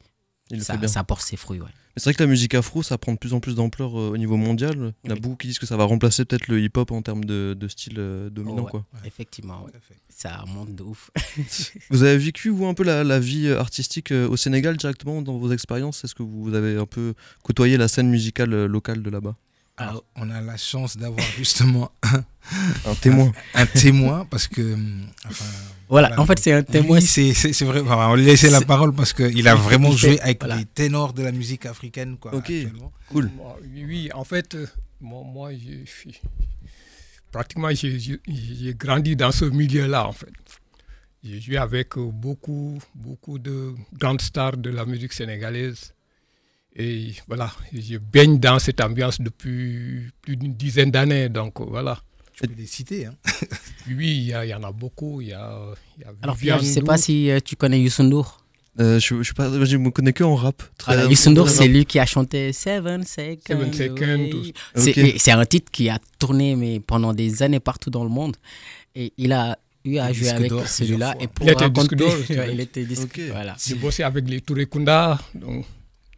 ça, 0.60 0.88
ça, 0.88 1.04
porte 1.04 1.22
ses 1.22 1.38
fruits. 1.38 1.62
Ouais. 1.62 1.70
C'est 1.98 2.06
vrai 2.06 2.14
que 2.14 2.24
la 2.24 2.28
musique 2.28 2.54
afro, 2.56 2.84
ça 2.84 2.98
prend 2.98 3.14
de 3.14 3.18
plus 3.18 3.34
en 3.34 3.40
plus 3.40 3.56
d'ampleur 3.56 3.98
euh, 3.98 4.10
au 4.12 4.18
niveau 4.18 4.38
mondial. 4.38 4.94
Il 5.04 5.10
y 5.10 5.14
en 5.14 5.16
a 5.16 5.20
beaucoup 5.20 5.36
qui 5.36 5.48
disent 5.48 5.60
que 5.60 5.66
ça 5.66 5.78
va 5.78 5.86
remplacer 5.86 6.26
peut-être 6.26 6.48
le 6.48 6.60
hip-hop 6.62 6.92
en 6.92 7.02
termes 7.02 7.24
de, 7.26 7.56
de 7.58 7.68
style 7.68 7.96
euh, 7.98 8.30
dominant. 8.30 8.66
quoi. 8.66 8.86
Effectivement, 9.06 9.66
ça 10.10 10.44
monte 10.48 10.76
de 10.76 10.84
ouf. 10.84 11.12
vous 11.90 12.04
avez 12.04 12.18
vécu, 12.18 12.50
vous, 12.50 12.66
un 12.66 12.74
peu 12.74 12.84
la, 12.84 13.04
la 13.04 13.20
vie 13.20 13.48
euh, 13.48 13.60
artistique 13.60 14.12
au 14.12 14.38
Sénégal 14.38 14.78
directement 14.78 15.22
dans 15.22 15.38
vos 15.38 15.52
expériences? 15.52 16.04
Est-ce 16.04 16.16
que 16.16 16.24
vous 16.24 16.54
avez 16.54 16.78
un 16.78 16.86
peu 16.86 17.14
côtoyé 17.44 17.78
la 17.78 17.88
scène 17.88 18.10
musicale 18.10 18.66
locale 18.66 19.02
de 19.02 19.10
là-bas? 19.10 19.36
Alors, 19.82 20.04
on 20.16 20.30
a 20.30 20.42
la 20.42 20.58
chance 20.58 20.98
d'avoir 20.98 21.26
justement 21.38 21.92
un, 22.86 22.96
témoin. 22.96 23.32
Un, 23.54 23.66
témoin, 23.66 24.26
parce 24.30 24.48
que. 24.48 24.78
voilà, 25.90 26.20
en 26.20 26.26
fait, 26.26 26.40
c'est 26.40 26.54
un 26.54 26.64
témoin. 26.64 27.00
c'est 27.02 27.62
vrai. 27.62 27.82
on 27.82 28.16
lui 28.16 28.26
laisser 28.26 28.50
la 28.50 28.62
parole 28.62 28.94
parce 28.94 29.14
qu'il 29.14 29.48
a 29.48 29.56
vraiment 29.56 29.92
joué 29.92 30.20
avec 30.22 30.44
les 30.44 30.66
ténors 30.66 31.14
de 31.14 31.24
la 31.24 31.32
musique 31.32 31.66
africaine. 31.66 32.18
Quoi, 32.18 32.36
ok, 32.36 32.52
cool. 33.10 33.32
Oui, 33.74 34.10
en 34.14 34.24
fait, 34.24 34.58
moi, 35.00 35.24
moi 35.26 35.50
pratiquement, 37.32 37.70
j'ai 37.74 38.76
grandi 38.76 39.16
dans 39.16 39.32
ce 39.32 39.46
milieu-là, 39.46 40.08
en 40.08 40.14
fait. 40.14 40.30
J'ai 41.24 41.40
joué 41.40 41.58
avec 41.58 41.98
beaucoup, 41.98 42.80
beaucoup 42.96 43.38
de 43.38 43.76
grandes 43.94 44.22
stars 44.22 44.58
de 44.58 44.72
la 44.72 44.86
musique 44.86 45.14
sénégalaise 45.14 45.94
et 46.76 47.14
voilà, 47.28 47.52
je 47.74 47.98
baigne 47.98 48.40
dans 48.40 48.60
cette 48.60 48.80
ambiance 48.80 49.20
depuis 49.20 50.10
plus 50.22 50.38
d'une 50.38 50.54
dizaine 50.54 50.92
d'années. 50.92 51.28
Donc 51.30 51.60
voilà. 51.60 52.00
Tu 52.34 52.48
peux 52.48 52.54
les 52.58 52.66
citer. 52.66 53.06
Hein 53.08 53.16
oui, 53.88 54.32
il 54.34 54.48
y, 54.50 54.54
en 54.54 54.64
a 54.64 54.72
beaucoup. 54.72 55.22
Y 55.22 55.34
a, 55.34 55.74
y 56.00 56.04
a 56.04 56.14
Alors, 56.22 56.38
je 56.38 56.50
ne 56.54 56.62
sais 56.62 56.82
pas 56.82 56.98
si 56.98 57.30
euh, 57.30 57.40
tu 57.44 57.56
connais 57.56 57.84
N'Dour. 58.00 58.38
Euh, 58.80 59.00
je, 59.02 59.22
je, 59.22 59.34
je, 59.66 59.78
me 59.78 59.92
connais 59.92 60.14
que 60.14 60.24
en 60.24 60.36
rap. 60.36 60.64
Très 60.78 61.08
Youssou 61.10 61.32
N'Dour, 61.32 61.50
c'est 61.50 61.68
lui 61.68 61.86
qui 61.86 62.00
a 62.00 62.06
chanté 62.06 62.54
Seven 62.54 63.04
Seconds. 63.04 63.72
C'est 64.76 65.32
un 65.32 65.46
titre 65.46 65.72
qui 65.72 65.90
a 65.90 66.00
tourné 66.20 66.56
mais 66.56 66.80
pendant 66.80 67.14
des 67.14 67.44
années 67.44 67.60
partout 67.60 67.90
dans 67.90 68.04
le 68.04 68.10
monde. 68.10 68.38
Et 68.96 69.12
il 69.18 69.34
a 69.34 69.58
eu 69.84 69.98
à 69.98 70.14
jouer 70.14 70.30
avec 70.30 70.52
celui-là. 70.68 71.16
Et 71.20 71.28
pour 71.28 71.46
il 71.46 71.52
était 71.52 71.70
disque 71.70 71.96
d'or. 71.96 72.16
il 72.30 72.60
était 72.62 72.86
disque. 72.86 73.20
Voilà. 73.30 73.58
J'ai 73.60 73.76
bossé 73.76 74.04
avec 74.04 74.30
les 74.30 74.40
Touré 74.40 74.66
Kunda. 74.68 75.20
Donc 75.36 75.66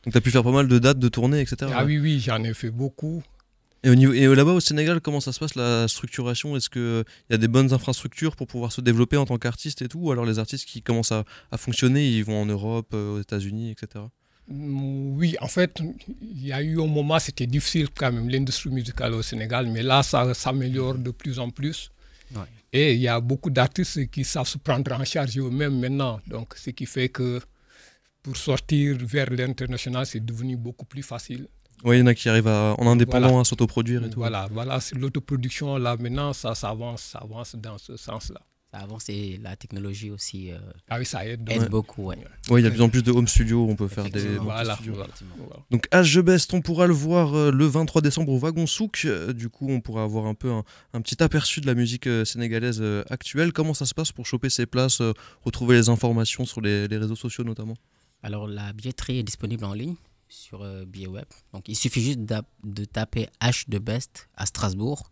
donc 0.04 0.12
tu 0.12 0.18
as 0.18 0.22
pu 0.22 0.32
faire 0.32 0.44
pas 0.44 0.52
mal 0.52 0.68
de 0.68 0.80
dates 0.80 1.00
de 1.00 1.10
tournée, 1.10 1.42
etc. 1.42 1.72
Ah 1.74 1.86
oui, 1.86 1.98
oui, 2.00 2.20
j'en 2.20 2.44
ai 2.44 2.54
fait 2.54 2.72
beaucoup. 2.72 3.24
Et, 3.84 3.90
au 3.90 3.96
niveau, 3.96 4.14
et 4.14 4.34
là-bas 4.34 4.54
au 4.54 4.60
Sénégal, 4.60 5.02
comment 5.02 5.20
ça 5.20 5.34
se 5.34 5.40
passe 5.40 5.56
la 5.56 5.88
structuration? 5.88 6.56
Est-ce 6.56 6.70
qu'il 6.70 7.04
y 7.30 7.34
a 7.34 7.38
des 7.38 7.50
bonnes 7.50 7.74
infrastructures 7.74 8.36
pour 8.36 8.48
pouvoir 8.48 8.72
se 8.72 8.80
développer 8.82 9.18
en 9.18 9.26
tant 9.26 9.38
qu'artiste 9.38 9.82
et 9.82 9.90
tout 9.90 10.00
Ou 10.00 10.12
alors 10.12 10.26
les 10.26 10.40
artistes 10.40 10.66
qui 10.66 10.82
commencent 10.82 11.12
à, 11.12 11.26
à 11.52 11.58
fonctionner, 11.58 12.08
ils 12.08 12.24
vont 12.24 12.42
en 12.42 12.46
Europe, 12.46 12.92
euh, 12.94 13.16
aux 13.16 13.20
États-Unis, 13.20 13.72
etc. 13.72 14.06
Mm, 14.48 15.18
oui, 15.18 15.36
en 15.42 15.48
fait, 15.48 15.82
il 16.22 16.46
y 16.48 16.54
a 16.54 16.62
eu 16.62 16.82
un 16.82 16.88
moment, 16.88 17.20
c'était 17.20 17.48
difficile 17.48 17.88
quand 17.96 18.12
même, 18.12 18.30
l'industrie 18.30 18.70
musicale 18.70 19.14
au 19.14 19.22
Sénégal, 19.22 19.68
mais 19.68 19.84
là, 19.84 20.02
ça 20.04 20.34
s'améliore 20.34 20.96
de 20.96 21.12
plus 21.12 21.40
en 21.40 21.50
plus. 21.50 21.90
Et 22.76 22.96
il 22.96 23.02
y 23.02 23.08
a 23.08 23.20
beaucoup 23.20 23.52
d'artistes 23.52 24.10
qui 24.10 24.24
savent 24.24 24.48
se 24.48 24.58
prendre 24.58 24.92
en 24.92 25.04
charge 25.06 25.38
eux-mêmes 25.38 25.80
maintenant. 25.80 26.20
Donc, 26.26 26.56
ce 26.56 26.72
qui 26.72 26.88
fait 26.88 27.08
que 27.08 27.40
pour 28.24 28.38
sortir 28.38 28.98
vers 29.02 29.30
l'international, 29.30 30.06
c'est 30.06 30.26
devenu 30.26 30.56
beaucoup 30.58 30.86
plus 30.86 31.04
facile. 31.04 31.48
Oui, 31.84 31.98
il 31.98 32.00
y 32.00 32.04
en 32.04 32.08
a 32.08 32.16
qui 32.16 32.30
arrivent 32.30 32.48
à, 32.48 32.76
en 32.78 32.88
indépendant 32.88 33.40
à 33.42 33.44
s'autoproduire 33.44 34.06
et 34.06 34.10
tout. 34.10 34.20
Voilà, 34.20 34.48
voilà 34.52 34.80
l'autoproduction, 34.94 35.78
là, 35.78 35.98
maintenant, 35.98 36.32
ça, 36.32 36.56
ça 36.56 36.70
avance, 36.70 37.02
ça 37.02 37.20
avance 37.20 37.56
dans 37.56 37.78
ce 37.78 37.98
sens-là 37.98 38.42
avance 38.80 39.10
et 39.10 39.40
la 39.42 39.56
technologie 39.56 40.10
aussi 40.10 40.52
euh, 40.52 40.58
ah 40.90 40.98
oui, 41.00 41.06
ça 41.06 41.26
aide, 41.26 41.48
aide 41.50 41.70
beaucoup. 41.70 42.12
Oui, 42.50 42.62
il 42.62 42.64
y 42.64 42.66
a 42.66 42.70
de 42.70 42.76
plus 42.76 42.82
en 42.82 42.90
plus 42.90 43.04
de 43.04 43.12
home 43.12 43.28
studio, 43.28 43.68
on 43.70 43.76
peut 43.76 43.88
faire 43.88 44.10
des. 44.10 44.38
Voilà, 44.38 44.78
Donc, 45.72 45.88
H 45.92 46.22
Best, 46.22 46.54
on 46.54 46.62
pourra 46.62 46.88
le 46.88 46.94
voir 46.94 47.34
euh, 47.34 47.52
le 47.52 47.66
23 47.66 48.02
décembre 48.02 48.32
au 48.32 48.38
Wagon 48.38 48.66
Souk. 48.66 49.04
Euh, 49.06 49.34
du 49.34 49.50
coup, 49.50 49.68
on 49.70 49.82
pourra 49.82 50.04
avoir 50.04 50.26
un 50.26 50.34
peu 50.34 50.52
un, 50.52 51.02
petit 51.02 51.22
aperçu 51.22 51.62
de 51.62 51.68
la 51.68 51.76
musique 51.76 52.08
sénégalaise 52.26 52.84
actuelle. 53.10 53.54
Comment 53.54 53.74
ça 53.74 53.86
se 53.86 53.94
passe 53.94 54.12
pour 54.12 54.26
choper 54.26 54.50
ses 54.50 54.66
places, 54.66 55.02
retrouver 55.44 55.76
les 55.76 55.90
informations 55.90 56.46
sur 56.46 56.62
les, 56.62 56.88
réseaux 56.88 57.16
sociaux 57.16 57.44
notamment? 57.44 57.76
Alors, 58.24 58.48
la 58.48 58.74
billetterie 58.74 59.20
est 59.20 59.24
disponible 59.24 59.66
en 59.66 59.74
ligne 59.74 59.96
sur 60.30 60.66
Billet 60.86 61.08
Web. 61.08 61.26
Donc, 61.54 61.68
il 61.68 61.76
suffit 61.76 62.02
juste 62.02 62.20
de 62.20 62.86
taper 62.86 63.28
H 63.42 63.70
de 63.70 63.78
Best 63.78 64.30
à 64.36 64.46
Strasbourg. 64.46 65.12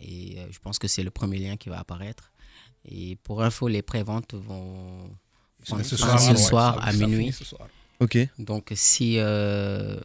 Et 0.00 0.38
je 0.50 0.58
pense 0.58 0.78
que 0.78 0.88
c'est 0.88 1.02
le 1.02 1.10
premier 1.10 1.38
lien 1.38 1.56
qui 1.56 1.68
va 1.68 1.78
apparaître. 1.78 2.32
Et 2.84 3.16
pour 3.22 3.42
info, 3.42 3.68
les 3.68 3.82
préventes 3.82 4.34
vont 4.34 5.10
ce 5.64 5.96
soir, 5.96 6.20
ce 6.20 6.36
soir 6.36 6.78
à 6.86 6.92
minuit. 6.92 7.34
Ok. 8.00 8.18
Donc 8.38 8.72
si, 8.74 9.18
euh, 9.18 9.98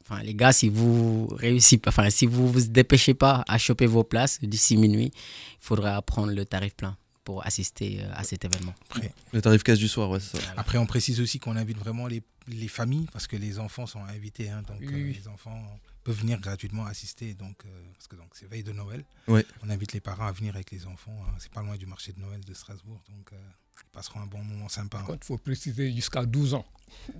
enfin 0.00 0.22
les 0.22 0.34
gars, 0.34 0.52
si 0.52 0.68
vous 0.68 1.26
réussissez, 1.26 1.80
enfin 1.86 2.10
si 2.10 2.26
vous 2.26 2.50
vous 2.50 2.62
dépêchez 2.62 3.14
pas 3.14 3.44
à 3.46 3.58
choper 3.58 3.86
vos 3.86 4.04
places 4.04 4.40
d'ici 4.40 4.76
minuit, 4.76 5.12
il 5.14 5.58
faudra 5.60 6.00
prendre 6.02 6.32
le 6.32 6.44
tarif 6.44 6.74
plein 6.74 6.96
pour 7.30 7.46
assister 7.46 8.00
euh, 8.00 8.10
à 8.12 8.24
cet 8.24 8.44
événement. 8.44 8.74
Après, 8.90 9.12
le 9.32 9.40
tarif 9.40 9.62
casse 9.62 9.78
du 9.78 9.86
soir, 9.86 10.10
ouais, 10.10 10.18
ça. 10.18 10.36
Après, 10.56 10.78
on 10.78 10.86
précise 10.86 11.20
aussi 11.20 11.38
qu'on 11.38 11.54
invite 11.54 11.78
vraiment 11.78 12.08
les, 12.08 12.24
les, 12.48 12.68
familles 12.68 13.06
parce 13.12 13.26
que 13.26 13.36
les 13.36 13.58
enfants 13.58 13.86
sont 13.86 14.02
invités, 14.04 14.50
hein, 14.50 14.62
donc 14.62 14.82
euh, 14.82 15.12
les 15.12 15.28
enfants 15.28 15.62
peuvent 16.04 16.18
venir 16.18 16.40
gratuitement 16.40 16.86
assister. 16.86 17.34
Donc, 17.34 17.64
euh, 17.64 17.68
parce 17.94 18.08
que 18.08 18.16
donc 18.16 18.28
c'est 18.32 18.48
veille 18.48 18.62
de 18.62 18.72
Noël. 18.72 19.04
On 19.28 19.70
invite 19.70 19.92
les 19.92 20.00
parents 20.00 20.26
à 20.26 20.32
venir 20.32 20.54
avec 20.54 20.70
les 20.70 20.86
enfants. 20.86 21.16
Hein. 21.26 21.34
C'est 21.38 21.52
pas 21.52 21.62
loin 21.62 21.76
du 21.76 21.86
marché 21.86 22.12
de 22.12 22.20
Noël 22.20 22.40
de 22.44 22.54
Strasbourg, 22.54 23.02
donc 23.08 23.32
euh, 23.32 23.36
ils 23.82 23.90
passeront 23.92 24.20
un 24.20 24.26
bon 24.26 24.42
moment 24.42 24.68
sympa. 24.68 25.04
Il 25.08 25.16
faut 25.24 25.38
préciser 25.38 25.92
jusqu'à 25.92 26.24
12 26.24 26.54
ans. 26.54 26.66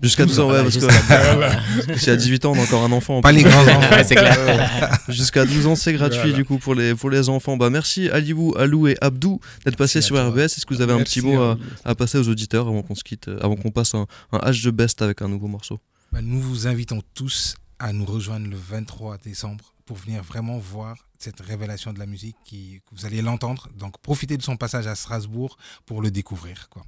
Jusqu'à 0.02 0.24
12 0.24 0.40
ans, 0.40 0.50
ouais, 0.50 0.62
parce 0.62 0.76
que 0.76 1.98
si 1.98 2.10
à 2.10 2.16
18 2.16 2.44
ans, 2.44 2.52
on 2.52 2.58
a 2.58 2.62
encore 2.62 2.82
un 2.82 2.92
enfant. 2.92 3.20
Pas 3.20 3.32
les 3.32 3.42
grands 3.42 3.60
enfants, 3.66 4.02
c'est 4.04 4.14
clair. 4.14 4.98
Jusqu'à 5.08 5.44
12 5.44 5.66
ans, 5.66 5.76
c'est 5.76 5.92
gratuit 5.92 6.32
du 6.32 6.44
coup 6.44 6.58
pour 6.58 6.74
les, 6.74 6.94
pour 6.94 7.10
les 7.10 7.28
enfants. 7.28 7.56
Bah, 7.56 7.70
merci 7.70 8.08
Aliou, 8.08 8.54
Alou 8.56 8.88
et 8.88 8.96
Abdou 9.00 9.40
d'être 9.64 9.76
passés 9.76 10.00
sur 10.00 10.16
RBS. 10.16 10.40
Est-ce 10.40 10.66
que 10.66 10.74
vous 10.74 10.80
avez 10.80 10.92
un 10.92 11.02
petit 11.02 11.20
mot 11.20 11.56
à, 11.84 11.94
passer 11.94 12.18
aux 12.18 12.28
auditeurs 12.28 12.68
avant 12.68 12.82
qu'on 12.82 12.94
se 12.94 13.04
quitte, 13.04 13.30
avant 13.40 13.56
qu'on 13.56 13.70
passe 13.70 13.94
un, 13.94 14.06
un 14.32 14.38
H 14.38 14.64
de 14.64 14.70
best 14.70 15.02
avec 15.02 15.09
un 15.20 15.28
nouveau 15.28 15.48
morceau 15.48 15.80
bah, 16.12 16.20
Nous 16.22 16.40
vous 16.40 16.66
invitons 16.66 17.02
tous 17.14 17.56
à 17.78 17.92
nous 17.92 18.04
rejoindre 18.04 18.48
le 18.48 18.56
23 18.56 19.18
décembre 19.18 19.74
pour 19.86 19.96
venir 19.96 20.22
vraiment 20.22 20.58
voir 20.58 20.96
cette 21.18 21.40
révélation 21.40 21.92
de 21.92 21.98
la 21.98 22.06
musique 22.06 22.36
qui, 22.44 22.80
vous 22.92 23.06
allez 23.06 23.22
l'entendre. 23.22 23.68
Donc 23.76 23.98
profitez 24.00 24.36
de 24.36 24.42
son 24.42 24.56
passage 24.56 24.86
à 24.86 24.94
Strasbourg 24.94 25.56
pour 25.86 26.00
le 26.00 26.10
découvrir. 26.10 26.68
Quoi. 26.68 26.84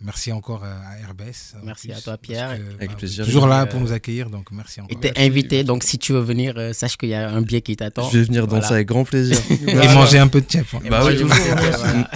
Merci 0.00 0.30
encore 0.30 0.62
à 0.64 0.94
RBS. 1.10 1.56
Merci 1.64 1.92
à 1.92 2.00
toi 2.00 2.16
Pierre. 2.16 2.50
Avec 2.50 2.90
bah, 2.90 2.96
plaisir. 2.96 3.24
Toujours 3.24 3.48
là 3.48 3.66
pour 3.66 3.80
nous 3.80 3.92
accueillir, 3.92 4.30
donc 4.30 4.52
merci 4.52 4.80
encore. 4.80 4.96
Et 4.96 5.00
t'es 5.00 5.18
invité, 5.18 5.64
donc 5.64 5.82
si 5.82 5.98
tu 5.98 6.12
veux 6.12 6.20
venir, 6.20 6.54
euh, 6.56 6.72
sache 6.72 6.96
qu'il 6.96 7.08
y 7.08 7.14
a 7.14 7.28
un 7.28 7.42
billet 7.42 7.62
qui 7.62 7.74
t'attend. 7.74 8.08
Je 8.08 8.18
vais 8.18 8.24
venir 8.24 8.46
danser 8.46 8.74
avec 8.74 8.86
grand 8.86 9.04
plaisir. 9.04 9.36
Et 9.66 9.74
manger 9.74 10.18
un 10.18 10.28
peu 10.28 10.40
de 10.40 10.48
chef. 10.48 10.74
Bah 10.88 11.02
oui, 11.04 11.16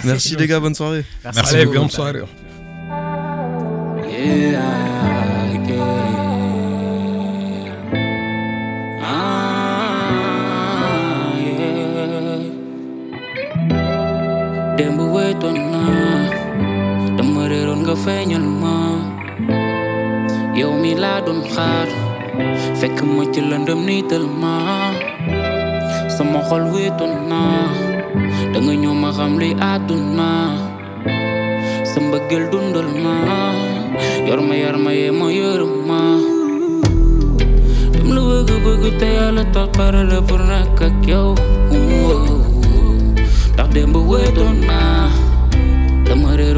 Merci 0.05 0.37
les 0.37 0.47
gars, 0.47 0.61
bonne 0.61 0.75
soirée. 0.75 1.03
Merci, 1.23 1.55
Allez, 1.55 1.65
bonne 1.65 1.89
soirée. 1.89 2.21
Feeñal 18.03 18.45
ma 18.61 18.75
yow 20.59 20.73
mi 20.81 20.91
laa 21.03 21.19
doon 21.25 21.39
xaar 21.53 21.87
fekk 22.79 22.97
ma 23.15 23.23
ci 23.33 23.41
lëndëm 23.49 23.79
niital 23.87 24.25
ma 24.41 24.55
sama 26.15 26.39
xol 26.49 26.63
wéetoon 26.73 27.13
naa 27.31 27.67
da 28.51 28.57
nga 28.63 28.73
ñëw 28.81 28.93
ma 29.03 29.09
xam 29.17 29.33
li 29.41 29.49
àdduna 29.71 30.31
sa 31.91 31.97
mbëggeel 32.05 32.43
dundal 32.51 32.89
ma 33.03 33.15
yor 34.27 34.39
ma 34.47 34.55
yar 34.63 34.77
ma 34.83 34.91
yee 34.99 35.11
ma 35.19 35.27
yërëm 35.39 35.73
ma 35.89 36.01
dam 37.93 38.07
la 38.15 38.21
bëgg 38.29 38.49
bëgg 38.65 38.83
te 38.99 39.07
yàlla 39.17 39.43
tax 39.55 39.67
pare 39.77 40.01
la 40.11 40.19
pour 40.27 40.41
nekk 40.51 40.79
ak 40.87 40.95
yow 41.11 41.29
ndax 43.53 43.67
démb 43.75 43.95
wéetoon 44.11 44.55
naa 44.69 45.02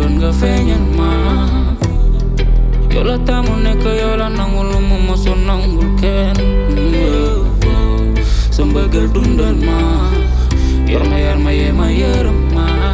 turun 0.06 0.22
gak 0.22 0.38
fenyen 0.38 0.86
ma 0.94 1.10
Yola 2.94 3.18
tamu 3.26 3.58
neka 3.58 3.90
yola 3.90 4.30
nang 4.30 4.54
ulu 4.54 4.78
mama 4.78 5.18
sonang 5.18 5.66
bulken 5.74 6.38
Sambagal 8.54 9.10
dundan 9.10 9.66
ma. 9.66 10.14
Yorma 10.86 11.18
yarma 11.18 11.52
yema 11.52 11.90
ma 12.54 12.85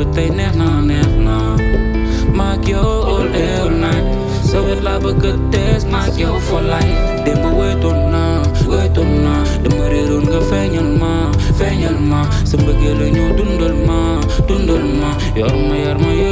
but 0.00 0.14
they 0.14 0.30
nehna 0.30 0.80
never 0.80 1.20
Maak 2.32 2.64
jou 2.64 3.04
all 3.12 3.28
heel 3.36 3.68
night. 3.68 4.06
Zo 4.50 4.64
het 4.66 4.80
labe 4.82 5.12
getes, 5.20 5.84
maak 5.92 6.16
jou 6.16 6.40
for 6.40 6.62
life. 6.62 7.00
Dembe 7.24 7.50
we 7.58 7.68
donna, 7.82 8.40
we 8.68 8.80
donna. 8.96 9.34
De 9.62 9.68
merirun 9.76 10.24
ge 10.32 10.40
fenyel 10.50 10.90
ma, 11.00 11.12
fenyel 11.58 11.98
ma. 12.10 12.20
Sembegele 12.44 13.10
nyu 13.10 13.26
dundel 13.36 13.76
ma, 13.86 14.00
dundel 14.46 14.84
ma. 15.00 15.10
Yor 15.34 15.54
ma, 15.68 15.74
yor 15.84 15.98
ma, 15.98 16.10
yor 16.22 16.29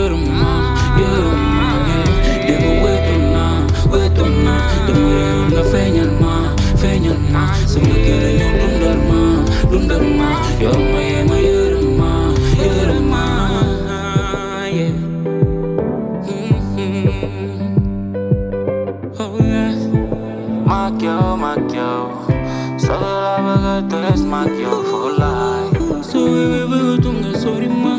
mak 24.39 24.57
you 24.63 24.75
for 24.91 25.11
life. 25.19 26.05
So 26.09 26.19
we 26.33 26.43
we 26.51 26.61
we 26.71 26.79
go 26.87 26.95
tunga 27.05 27.31
sori 27.43 27.69
ma. 27.85 27.95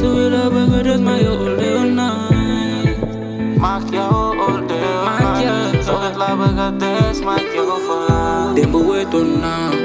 So 0.00 0.06
we 0.16 0.24
la 0.34 0.42
ba 0.54 0.62
go 0.70 0.82
just 0.88 1.02
my 1.02 1.18
yo 1.26 1.34
day 1.60 1.72
all 1.82 1.88
night. 2.00 2.98
Mak 3.64 3.88
yo 3.96 4.04
all 4.44 4.60
day 4.68 4.84
all 4.84 5.20
night. 5.22 5.84
So 5.86 5.92
we 6.00 6.08
will 6.18 6.36
ba 6.40 6.48
go 6.58 6.66
just 6.84 7.22
my 7.24 7.40
yo 7.56 7.64
for 7.86 8.00
life 8.08 8.56
Dembo 8.56 8.80
we 8.88 9.00
to 9.12 9.20
now 9.44 9.81